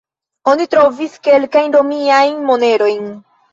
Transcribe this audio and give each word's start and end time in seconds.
Oni 0.51 0.65
trovis 0.71 1.19
kelkajn 1.29 1.77
romiajn 1.79 2.43
monerojn. 2.51 3.09